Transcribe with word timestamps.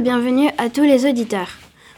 bienvenue 0.00 0.48
à 0.58 0.68
tous 0.68 0.84
les 0.84 1.06
auditeurs. 1.06 1.48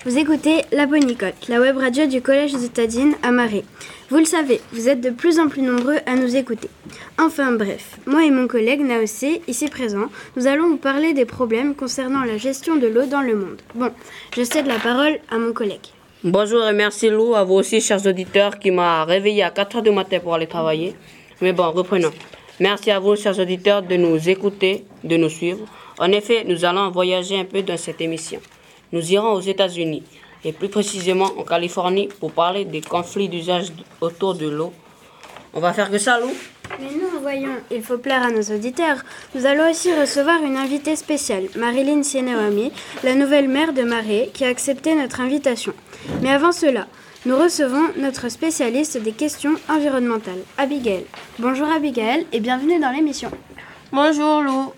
Vous 0.07 0.17
écoutez 0.17 0.63
La 0.73 0.87
Bonicote, 0.87 1.49
la 1.49 1.61
web 1.61 1.77
radio 1.77 2.07
du 2.07 2.23
Collège 2.23 2.53
Zétadine 2.53 3.15
à 3.23 3.31
Marais. 3.31 3.65
Vous 4.09 4.17
le 4.17 4.25
savez, 4.25 4.63
vous 4.73 4.89
êtes 4.89 5.03
de 5.03 5.11
plus 5.11 5.39
en 5.39 5.49
plus 5.49 5.61
nombreux 5.61 5.99
à 6.07 6.15
nous 6.17 6.35
écouter. 6.35 6.71
Enfin 7.19 7.53
bref, 7.53 7.99
moi 8.07 8.25
et 8.25 8.31
mon 8.31 8.47
collègue 8.47 8.81
Naosé, 8.81 9.43
ici 9.49 9.69
présent, 9.69 10.07
nous 10.37 10.47
allons 10.47 10.69
vous 10.69 10.77
parler 10.79 11.13
des 11.13 11.27
problèmes 11.27 11.75
concernant 11.75 12.25
la 12.25 12.39
gestion 12.39 12.77
de 12.77 12.87
l'eau 12.87 13.05
dans 13.05 13.21
le 13.21 13.37
monde. 13.37 13.61
Bon, 13.75 13.91
je 14.35 14.45
cède 14.45 14.67
la 14.67 14.79
parole 14.79 15.19
à 15.31 15.37
mon 15.37 15.53
collègue. 15.53 15.89
Bonjour 16.25 16.67
et 16.67 16.73
merci 16.73 17.11
Lou, 17.11 17.35
à 17.35 17.45
vous 17.45 17.55
aussi 17.55 17.83
chers 17.83 18.07
auditeurs 18.07 18.59
qui 18.59 18.71
m'a 18.71 19.05
réveillé 19.05 19.43
à 19.43 19.51
4h 19.51 19.83
du 19.83 19.91
matin 19.91 20.21
pour 20.21 20.35
aller 20.35 20.47
travailler. 20.47 20.95
Mais 21.43 21.53
bon, 21.53 21.71
reprenons. 21.71 22.13
Merci 22.61 22.91
à 22.91 22.99
vous 22.99 23.17
chers 23.17 23.39
auditeurs 23.39 23.81
de 23.81 23.97
nous 23.97 24.29
écouter, 24.29 24.85
de 25.03 25.17
nous 25.17 25.31
suivre. 25.31 25.65
En 25.99 26.13
effet, 26.13 26.45
nous 26.47 26.67
allons 26.67 26.91
voyager 26.91 27.41
un 27.41 27.47
peu 27.47 27.63
dans 27.63 27.79
cette 27.79 28.03
émission. 28.03 28.39
Nous 28.93 29.13
irons 29.15 29.33
aux 29.33 29.41
États-Unis 29.41 30.03
et 30.45 30.53
plus 30.53 30.69
précisément 30.69 31.31
en 31.39 31.43
Californie 31.43 32.11
pour 32.21 32.33
parler 32.33 32.67
des 32.67 32.83
conflits 32.83 33.31
d'usage 33.31 33.69
autour 34.03 34.35
de 34.35 34.47
l'eau. 34.47 34.75
On 35.55 35.61
va 35.61 35.73
faire 35.73 35.91
que 35.91 35.97
ça, 35.97 36.21
Lou? 36.21 36.29
Mais 36.79 36.91
non, 37.01 37.19
voyons, 37.23 37.57
il 37.71 37.81
faut 37.83 37.97
plaire 37.97 38.25
à 38.25 38.31
nos 38.31 38.43
auditeurs. 38.55 38.99
Nous 39.35 39.47
allons 39.47 39.71
aussi 39.71 39.91
recevoir 39.99 40.43
une 40.43 40.59
invitée 40.59 40.97
spéciale, 40.97 41.45
Marilyn 41.57 42.03
Sienewami, 42.03 42.73
la 43.03 43.15
nouvelle 43.15 43.49
maire 43.49 43.73
de 43.73 43.83
Marais, 43.85 44.29
qui 44.35 44.45
a 44.45 44.49
accepté 44.49 44.95
notre 44.95 45.23
invitation. 45.23 45.73
Mais 46.21 46.31
avant 46.31 46.53
cela, 46.53 46.89
nous 47.27 47.37
recevons 47.37 47.89
notre 47.99 48.31
spécialiste 48.31 49.03
des 49.03 49.13
questions 49.13 49.55
environnementales, 49.69 50.43
Abigail. 50.57 51.05
Bonjour 51.39 51.69
Abigail 51.69 52.27
et 52.33 52.41
bienvenue 52.41 52.81
dans 52.81 52.91
l'émission. 52.91 53.31
Bonjour 53.93 54.41
Lou. 54.41 54.73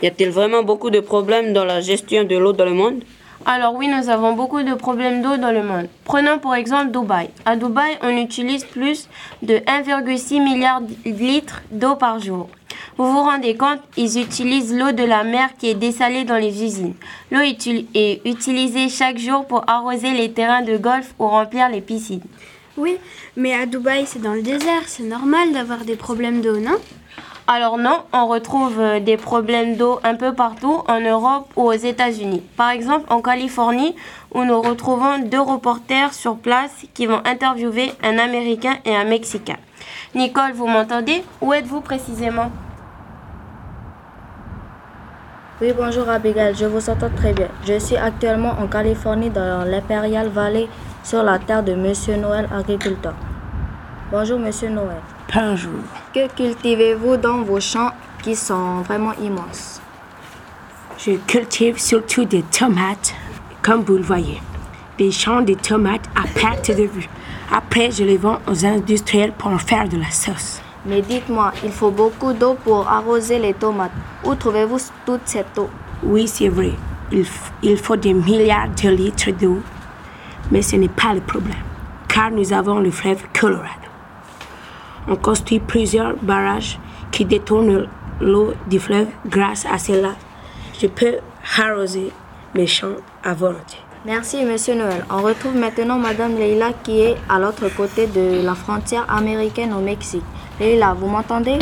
Y 0.00 0.06
a-t-il 0.06 0.30
vraiment 0.30 0.62
beaucoup 0.62 0.90
de 0.90 1.00
problèmes 1.00 1.52
dans 1.52 1.64
la 1.64 1.80
gestion 1.80 2.22
de 2.24 2.36
l'eau 2.36 2.52
dans 2.52 2.64
le 2.64 2.74
monde? 2.74 3.02
Alors 3.44 3.74
oui, 3.74 3.88
nous 3.88 4.08
avons 4.08 4.34
beaucoup 4.34 4.62
de 4.62 4.74
problèmes 4.74 5.20
d'eau 5.22 5.36
dans 5.36 5.50
le 5.50 5.64
monde. 5.64 5.88
Prenons 6.04 6.38
pour 6.38 6.54
exemple 6.54 6.92
Dubaï. 6.92 7.30
À 7.44 7.56
Dubaï, 7.56 7.98
on 8.02 8.10
utilise 8.10 8.64
plus 8.64 9.08
de 9.42 9.54
1,6 9.54 10.44
milliard 10.44 10.82
de 10.82 10.94
litres 11.10 11.62
d'eau 11.72 11.96
par 11.96 12.20
jour. 12.20 12.48
Vous 12.96 13.10
vous 13.10 13.22
rendez 13.22 13.56
compte, 13.56 13.80
ils 13.96 14.20
utilisent 14.20 14.74
l'eau 14.74 14.92
de 14.92 15.04
la 15.04 15.24
mer 15.24 15.50
qui 15.58 15.70
est 15.70 15.74
dessalée 15.74 16.24
dans 16.24 16.36
les 16.36 16.62
usines. 16.62 16.94
L'eau 17.30 17.40
est 17.40 18.20
utilisée 18.24 18.88
chaque 18.88 19.18
jour 19.18 19.46
pour 19.46 19.64
arroser 19.66 20.12
les 20.12 20.32
terrains 20.32 20.62
de 20.62 20.76
golf 20.76 21.14
ou 21.18 21.26
remplir 21.26 21.68
les 21.68 21.80
piscines. 21.80 22.22
Oui, 22.76 22.96
mais 23.36 23.52
à 23.52 23.66
Dubaï, 23.66 24.04
c'est 24.06 24.22
dans 24.22 24.32
le 24.32 24.42
désert, 24.42 24.82
c'est 24.86 25.02
normal 25.02 25.52
d'avoir 25.52 25.84
des 25.84 25.96
problèmes 25.96 26.40
d'eau, 26.40 26.58
non? 26.58 26.76
Alors 27.46 27.78
non, 27.78 28.04
on 28.12 28.28
retrouve 28.28 28.78
euh, 28.78 29.00
des 29.00 29.16
problèmes 29.16 29.74
d'eau 29.76 29.98
un 30.04 30.14
peu 30.14 30.32
partout 30.32 30.82
en 30.86 31.00
Europe 31.00 31.50
ou 31.56 31.62
aux 31.62 31.72
États-Unis. 31.72 32.42
Par 32.56 32.70
exemple 32.70 33.12
en 33.12 33.20
Californie, 33.20 33.96
où 34.32 34.44
nous 34.44 34.62
retrouvons 34.62 35.18
deux 35.18 35.40
reporters 35.40 36.14
sur 36.14 36.36
place 36.36 36.70
qui 36.94 37.06
vont 37.06 37.20
interviewer 37.24 37.92
un 38.04 38.18
Américain 38.18 38.76
et 38.84 38.94
un 38.94 39.04
Mexicain. 39.04 39.56
Nicole, 40.14 40.52
vous 40.54 40.68
m'entendez? 40.68 41.24
Où 41.40 41.52
êtes-vous 41.52 41.80
précisément? 41.80 42.52
Oui, 45.62 45.74
bonjour 45.76 46.08
Abigail, 46.08 46.54
je 46.54 46.64
vous 46.64 46.88
entends 46.88 47.10
très 47.14 47.34
bien. 47.34 47.48
Je 47.66 47.78
suis 47.78 47.96
actuellement 47.96 48.58
en 48.58 48.66
Californie 48.66 49.28
dans 49.28 49.62
l'Imperial 49.66 50.30
Valley 50.30 50.68
sur 51.04 51.22
la 51.22 51.38
terre 51.38 51.62
de 51.62 51.74
Monsieur 51.74 52.16
Noël, 52.16 52.48
agriculteur. 52.50 53.12
Bonjour 54.10 54.38
Monsieur 54.38 54.70
Noël. 54.70 55.02
Bonjour. 55.34 55.80
Que 56.14 56.28
cultivez-vous 56.34 57.18
dans 57.18 57.42
vos 57.42 57.60
champs 57.60 57.90
qui 58.22 58.36
sont 58.36 58.80
vraiment 58.80 59.12
immenses? 59.22 59.82
Je 60.96 61.16
cultive 61.26 61.78
surtout 61.78 62.24
des 62.24 62.42
tomates, 62.44 63.14
comme 63.60 63.82
vous 63.82 63.98
le 63.98 64.02
voyez. 64.02 64.40
Des 64.96 65.10
champs 65.10 65.42
de 65.42 65.52
tomates 65.52 66.08
à 66.16 66.26
perte 66.26 66.70
de 66.70 66.84
vue. 66.84 67.10
Après, 67.54 67.90
je 67.90 68.04
les 68.04 68.16
vends 68.16 68.38
aux 68.46 68.64
industriels 68.64 69.32
pour 69.32 69.50
en 69.50 69.58
faire 69.58 69.86
de 69.86 69.98
la 69.98 70.10
sauce. 70.10 70.62
Mais 70.86 71.02
dites-moi, 71.02 71.52
il 71.62 71.70
faut 71.70 71.90
beaucoup 71.90 72.32
d'eau 72.32 72.54
pour 72.54 72.88
arroser 72.88 73.38
les 73.38 73.52
tomates. 73.54 73.92
Où 74.24 74.34
trouvez-vous 74.34 74.78
toute 75.04 75.20
cette 75.26 75.58
eau? 75.58 75.68
Oui, 76.02 76.26
c'est 76.26 76.48
vrai. 76.48 76.72
Il, 77.12 77.26
il 77.62 77.76
faut 77.76 77.96
des 77.96 78.14
milliards 78.14 78.68
de 78.82 78.88
litres 78.88 79.30
d'eau. 79.30 79.58
Mais 80.50 80.62
ce 80.62 80.76
n'est 80.76 80.88
pas 80.88 81.12
le 81.12 81.20
problème, 81.20 81.62
car 82.08 82.30
nous 82.30 82.52
avons 82.52 82.80
le 82.80 82.90
fleuve 82.90 83.22
Colorado. 83.38 83.68
On 85.06 85.16
construit 85.16 85.60
plusieurs 85.60 86.14
barrages 86.16 86.78
qui 87.12 87.24
détournent 87.24 87.86
l'eau 88.20 88.54
du 88.66 88.80
fleuve. 88.80 89.08
Grâce 89.26 89.66
à 89.66 89.78
cela, 89.78 90.14
je 90.80 90.86
peux 90.86 91.16
arroser 91.58 92.10
mes 92.54 92.66
champs 92.66 92.96
à 93.22 93.34
volonté. 93.34 93.76
Merci, 94.06 94.44
Monsieur 94.46 94.74
Noël. 94.74 95.04
On 95.10 95.18
retrouve 95.18 95.54
maintenant 95.54 95.98
Madame 95.98 96.34
Leila 96.34 96.72
qui 96.72 97.00
est 97.00 97.16
à 97.28 97.38
l'autre 97.38 97.68
côté 97.76 98.06
de 98.06 98.42
la 98.42 98.54
frontière 98.54 99.04
américaine 99.12 99.74
au 99.74 99.80
Mexique. 99.80 100.24
Leila, 100.58 100.94
vous 100.94 101.06
m'entendez? 101.06 101.58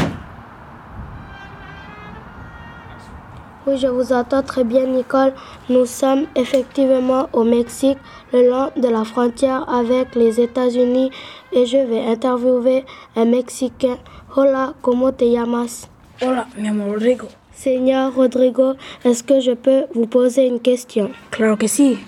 Oui, 3.67 3.77
je 3.77 3.89
vous 3.89 4.13
entends 4.13 4.43
très 4.43 4.63
bien, 4.63 4.87
Nicole. 4.87 5.33
Nous 5.69 5.85
sommes 5.85 6.27
effectivement 6.37 7.29
au 7.33 7.43
Mexique, 7.43 7.99
le 8.33 8.49
long 8.49 8.71
de 8.77 8.89
la 8.89 9.03
frontière 9.03 9.69
avec 9.69 10.15
les 10.15 10.41
États-Unis, 10.41 11.11
et 11.53 11.67
je 11.67 11.77
vais 11.77 12.07
interviewer 12.07 12.87
un 13.17 13.25
Mexicain. 13.25 13.99
Hola, 14.37 14.75
¿cómo 14.81 15.13
te 15.13 15.29
llamas? 15.29 15.89
Hola, 16.23 16.47
mi 16.57 16.69
llamo 16.69 16.87
Rodrigo. 16.87 17.27
Señor 17.53 18.15
Rodrigo, 18.15 18.75
est-ce 19.05 19.25
que 19.25 19.41
je 19.41 19.53
peux 19.55 19.87
vous 19.93 20.07
poser 20.07 20.47
une 20.47 20.61
question? 20.61 21.11
Claro 21.33 21.57
que 21.57 21.67
sí. 21.67 21.99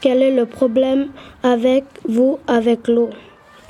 Quel 0.00 0.22
est 0.22 0.34
le 0.34 0.46
problème 0.46 1.08
avec 1.42 1.84
vous, 2.08 2.38
avec 2.46 2.88
l'eau? 2.88 3.10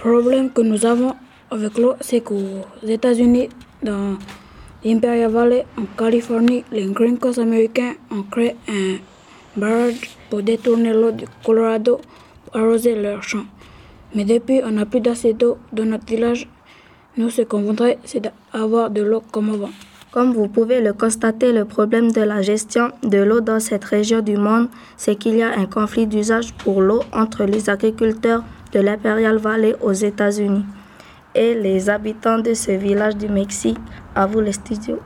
Le 0.04 0.20
problème 0.20 0.50
que 0.52 0.60
nous 0.60 0.86
avons 0.86 1.14
avec 1.50 1.76
l'eau, 1.76 1.94
c'est 2.00 2.20
qu'aux 2.20 2.64
États-Unis, 2.86 3.48
dans 3.82 4.16
l'Imperial 4.84 5.30
Valley, 5.32 5.66
en 5.76 5.86
Californie, 5.98 6.62
les 6.70 6.86
gringos 6.86 7.40
américains 7.40 7.94
ont 8.12 8.22
créé 8.22 8.54
un 8.68 8.98
barrage 9.56 10.16
pour 10.30 10.42
détourner 10.44 10.92
l'eau 10.92 11.10
du 11.10 11.24
Colorado 11.44 12.00
pour 12.44 12.60
arroser 12.60 12.94
leurs 12.94 13.24
champs. 13.24 13.46
Mais 14.14 14.24
depuis, 14.24 14.60
on 14.64 14.70
n'a 14.70 14.86
plus 14.86 15.00
d'assez 15.00 15.32
d'eau 15.32 15.58
dans 15.72 15.84
notre 15.84 16.06
village. 16.06 16.48
Nous, 17.16 17.30
ce 17.30 17.42
qu'on 17.42 17.62
voudrait, 17.62 17.98
c'est 18.04 18.22
d'avoir 18.52 18.90
de 18.90 19.02
l'eau 19.02 19.22
comme 19.32 19.50
avant. 19.50 19.70
Comme 20.12 20.32
vous 20.32 20.48
pouvez 20.48 20.80
le 20.80 20.92
constater, 20.92 21.52
le 21.52 21.64
problème 21.64 22.10
de 22.10 22.20
la 22.20 22.42
gestion 22.42 22.90
de 23.04 23.18
l'eau 23.18 23.40
dans 23.40 23.60
cette 23.60 23.84
région 23.84 24.20
du 24.20 24.36
monde, 24.36 24.68
c'est 24.96 25.14
qu'il 25.14 25.36
y 25.36 25.42
a 25.42 25.56
un 25.56 25.66
conflit 25.66 26.08
d'usage 26.08 26.52
pour 26.54 26.80
l'eau 26.80 27.02
entre 27.12 27.44
les 27.44 27.70
agriculteurs 27.70 28.42
de 28.72 28.80
l'Imperial 28.80 29.36
Valley 29.36 29.76
aux 29.80 29.92
États-Unis 29.92 30.64
et 31.36 31.54
les 31.54 31.88
habitants 31.88 32.38
de 32.40 32.54
ce 32.54 32.72
village 32.72 33.16
du 33.16 33.28
Mexique. 33.28 33.78
À 34.16 34.26
vous 34.26 34.40
les 34.40 34.52
studios. 34.52 34.98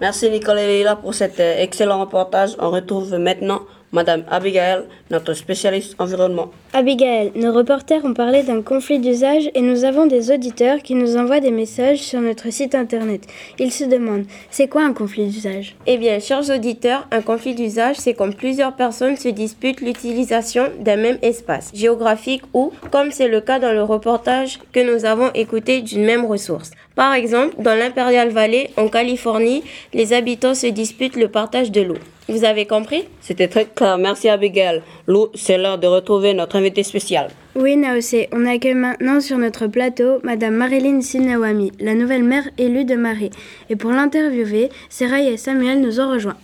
Merci 0.00 0.30
Nicole 0.30 0.58
et 0.60 0.66
Leila 0.66 0.96
pour 0.96 1.12
cet 1.12 1.38
euh, 1.40 1.56
excellent 1.58 2.00
reportage. 2.00 2.56
On 2.58 2.70
retrouve 2.70 3.14
maintenant 3.18 3.60
Madame 3.92 4.22
Abigail, 4.30 4.82
notre 5.10 5.34
spécialiste 5.34 5.96
environnement. 5.98 6.52
Abigail, 6.72 7.32
nos 7.34 7.52
reporters 7.52 8.04
ont 8.04 8.14
parlé 8.14 8.44
d'un 8.44 8.62
conflit 8.62 9.00
d'usage 9.00 9.50
et 9.52 9.60
nous 9.60 9.84
avons 9.84 10.06
des 10.06 10.30
auditeurs 10.30 10.78
qui 10.78 10.94
nous 10.94 11.16
envoient 11.16 11.40
des 11.40 11.50
messages 11.50 11.98
sur 11.98 12.20
notre 12.20 12.50
site 12.52 12.76
internet. 12.76 13.22
Ils 13.58 13.72
se 13.72 13.82
demandent, 13.82 14.26
c'est 14.50 14.68
quoi 14.68 14.84
un 14.84 14.92
conflit 14.92 15.26
d'usage? 15.26 15.74
Eh 15.88 15.98
bien, 15.98 16.20
chers 16.20 16.48
auditeurs, 16.50 17.08
un 17.10 17.20
conflit 17.20 17.56
d'usage, 17.56 17.96
c'est 17.96 18.14
quand 18.14 18.32
plusieurs 18.32 18.76
personnes 18.76 19.16
se 19.16 19.28
disputent 19.28 19.80
l'utilisation 19.80 20.68
d'un 20.78 20.96
même 20.96 21.18
espace 21.22 21.72
géographique 21.74 22.42
ou, 22.54 22.72
comme 22.92 23.10
c'est 23.10 23.28
le 23.28 23.40
cas 23.40 23.58
dans 23.58 23.72
le 23.72 23.82
reportage 23.82 24.60
que 24.72 24.80
nous 24.80 25.04
avons 25.04 25.30
écouté 25.34 25.82
d'une 25.82 26.04
même 26.04 26.24
ressource. 26.24 26.70
Par 26.94 27.14
exemple, 27.14 27.56
dans 27.58 27.74
l'Imperial 27.74 28.28
Valley, 28.28 28.70
en 28.76 28.86
Californie, 28.86 29.64
les 29.92 30.12
habitants 30.12 30.54
se 30.54 30.68
disputent 30.68 31.16
le 31.16 31.28
partage 31.28 31.72
de 31.72 31.80
l'eau. 31.80 31.98
Vous 32.30 32.44
avez 32.44 32.64
compris? 32.64 33.08
C'était 33.20 33.48
très 33.48 33.64
clair. 33.64 33.98
Merci 33.98 34.28
Abigail. 34.28 34.82
Lou, 35.08 35.30
c'est 35.34 35.58
l'heure 35.58 35.78
de 35.78 35.88
retrouver 35.88 36.32
notre 36.32 36.54
invité 36.54 36.84
spécial. 36.84 37.28
Oui, 37.56 37.76
Naosé, 37.76 38.28
on 38.30 38.46
accueille 38.46 38.74
maintenant 38.74 39.20
sur 39.20 39.36
notre 39.36 39.66
plateau 39.66 40.20
Madame 40.22 40.54
Marilyn 40.54 41.00
Sinawami, 41.00 41.72
la 41.80 41.94
nouvelle 41.94 42.22
maire 42.22 42.48
élue 42.56 42.84
de 42.84 42.94
Marais. 42.94 43.30
Et 43.68 43.74
pour 43.74 43.90
l'interviewer, 43.90 44.68
Seraï 44.88 45.26
et 45.26 45.36
Samuel 45.36 45.80
nous 45.80 45.98
ont 45.98 46.08
rejoints. 46.08 46.36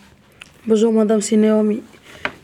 Bonjour 0.67 0.93
Madame 0.93 1.21
Sinawami. 1.21 1.83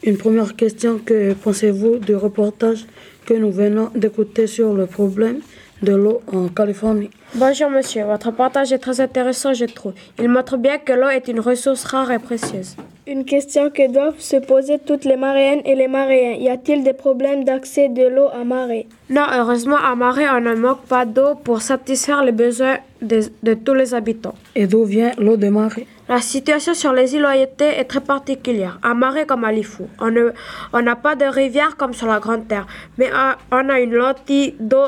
Une 0.05 0.19
première 0.19 0.55
question, 0.55 1.01
que 1.05 1.33
pensez-vous 1.33 1.97
du 1.99 2.15
reportage 2.15 2.87
que 3.27 3.35
nous 3.35 3.51
venons 3.51 3.91
d'écouter 3.97 4.47
sur 4.47 4.73
le 4.73 4.87
problème 4.87 5.41
de 5.83 5.93
l'eau 5.97 6.21
en 6.33 6.47
Californie? 6.47 7.11
Bonjour 7.35 7.71
monsieur, 7.71 8.05
votre 8.05 8.31
partage 8.31 8.73
est 8.73 8.79
très 8.79 9.01
intéressant 9.01 9.53
je 9.53 9.65
trouve. 9.65 9.95
Il 10.21 10.29
montre 10.29 10.57
bien 10.59 10.79
que 10.79 10.93
l'eau 10.93 11.09
est 11.09 11.27
une 11.27 11.41
ressource 11.41 11.83
rare 11.83 12.13
et 12.13 12.21
précieuse. 12.21 12.77
Une 13.05 13.25
question 13.25 13.69
que 13.69 13.91
doivent 13.91 14.21
se 14.21 14.37
poser 14.37 14.79
toutes 14.79 15.05
les 15.05 15.17
maréennes 15.17 15.63
et 15.65 15.75
les 15.75 15.89
maréens. 15.89 16.37
Y 16.39 16.49
a-t-il 16.49 16.85
des 16.85 16.93
problèmes 16.93 17.43
d'accès 17.43 17.89
de 17.89 18.07
l'eau 18.07 18.29
à 18.33 18.45
marée? 18.45 18.87
Non, 19.11 19.27
heureusement 19.37 19.77
à 19.77 19.97
marée 19.97 20.29
on 20.31 20.41
ne 20.41 20.55
manque 20.55 20.83
pas 20.83 21.05
d'eau 21.05 21.35
pour 21.43 21.63
satisfaire 21.63 22.23
les 22.23 22.31
besoins 22.31 22.77
de, 23.01 23.21
de 23.43 23.55
tous 23.55 23.75
les 23.75 23.93
habitants. 23.93 24.35
Et 24.55 24.69
d'où 24.69 24.85
vient 24.85 25.11
l'eau 25.19 25.37
de 25.37 25.49
marée? 25.49 25.89
La 26.09 26.21
situation 26.21 26.75
sur 26.75 26.93
les 26.93 27.13
îles 27.17 27.23
Loyauté 27.23 27.65
est 27.65 27.85
très 27.85 28.01
particulière. 28.01 28.79
À 28.85 28.95
Marais 28.95 29.27
comme 29.27 29.43
à 29.45 29.51
Lifou, 29.51 29.89
on 30.01 30.11
ne- 30.13 30.31
on 30.73 30.81
n'a 30.83 30.95
pas 30.95 31.17
de 31.17 31.25
rivière 31.25 31.77
comme 31.77 31.95
sur 31.95 32.07
la 32.07 32.21
Grande 32.21 32.47
Terre, 32.47 32.67
mais 32.99 33.09
euh, 33.13 33.33
on 33.51 33.69
a 33.69 33.81
une 33.81 33.95
lentille 33.95 34.55
d'eau 34.61 34.87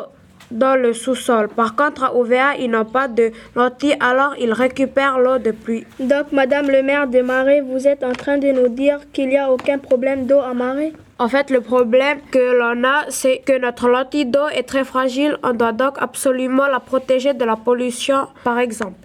dans 0.50 0.76
le 0.76 0.93
sous-sol. 0.93 1.49
Par 1.49 1.75
contre, 1.76 2.05
à 2.05 2.14
OVA, 2.14 2.56
ils 2.58 2.70
n'ont 2.70 2.85
pas 2.85 3.08
de 3.08 3.32
lentille, 3.55 3.96
alors 4.00 4.35
ils 4.38 4.52
récupèrent 4.52 5.19
l'eau 5.19 5.38
de 5.38 5.50
pluie. 5.50 5.87
Donc, 6.00 6.32
Madame 6.32 6.70
le 6.70 6.82
maire 6.82 7.06
de 7.08 7.20
Marais, 7.20 7.61
vous 7.61 7.87
êtes 7.87 8.02
en 8.05 8.12
train 8.12 8.38
de 8.38 8.49
nous 8.49 8.69
dire 8.69 9.00
qu'il 9.12 9.29
n'y 9.29 9.38
a 9.38 9.50
aucun 9.50 9.79
problème 9.79 10.26
d'eau 10.26 10.41
à 10.41 10.55
Marais? 10.55 10.93
En 11.19 11.29
fait, 11.29 11.50
le 11.50 11.61
problème 11.61 12.19
que 12.31 12.38
l'on 12.58 12.82
a, 12.85 13.05
c'est 13.08 13.38
que 13.38 13.56
notre 13.58 13.88
lentille 13.88 14.26
d'eau 14.26 14.49
est 14.49 14.64
très 14.64 14.85
fragile. 14.85 15.38
On 15.44 15.52
doit 15.52 15.73
donc 15.73 15.94
absolument 15.99 16.67
la 16.67 16.81
protéger 16.81 17.35
de 17.35 17.44
la 17.44 17.56
pollution, 17.56 18.26
par 18.43 18.58
exemple. 18.58 18.96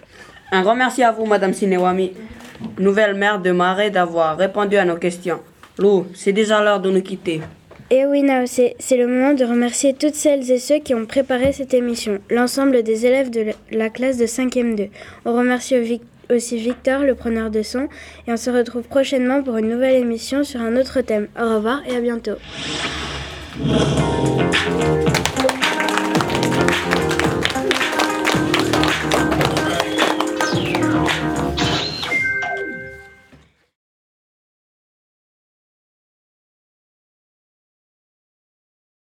Un 0.52 0.64
grand 0.64 0.76
merci 0.76 1.04
à 1.04 1.12
vous, 1.12 1.26
Madame 1.26 1.54
Sinewami, 1.54 2.14
nouvelle 2.80 3.14
maire 3.14 3.40
de 3.40 3.52
Marais, 3.52 3.92
d'avoir 3.92 4.38
répondu 4.38 4.78
à 4.78 4.86
nos 4.86 4.96
questions. 4.98 5.40
Lou, 5.78 6.08
c'est 6.16 6.34
déjà 6.34 6.62
l'heure 6.64 6.80
de 6.80 6.90
nous 6.90 7.02
quitter. 7.04 7.42
Et 7.92 8.06
oui, 8.06 8.22
Nao, 8.22 8.46
c'est 8.46 8.76
le 8.98 9.08
moment 9.08 9.34
de 9.34 9.44
remercier 9.44 9.94
toutes 9.94 10.14
celles 10.14 10.52
et 10.52 10.60
ceux 10.60 10.78
qui 10.78 10.94
ont 10.94 11.06
préparé 11.08 11.52
cette 11.54 11.74
émission, 11.74 12.20
l'ensemble 12.30 12.84
des 12.84 13.08
élèves 13.08 13.32
de 13.32 13.42
la- 13.42 13.54
la 13.72 13.90
classe 13.90 14.18
de 14.18 14.28
5e 14.28 14.76
2. 14.76 14.90
On 15.26 15.34
remercie 15.36 15.76
aussi 16.30 16.58
Victor, 16.58 17.02
le 17.02 17.16
preneur 17.16 17.50
de 17.50 17.64
son, 17.64 17.88
et 18.28 18.32
on 18.32 18.38
se 18.38 18.52
retrouve 18.52 18.84
prochainement 18.84 19.42
pour 19.42 19.58
une 19.58 19.70
nouvelle 19.70 19.96
émission 19.96 20.44
sur 20.44 20.62
un 20.62 20.76
autre 20.78 21.02
thème. 21.02 21.28
Au 21.40 21.56
revoir 21.56 21.82
et 21.90 21.96
à 21.96 22.02
bientôt. 22.02 22.38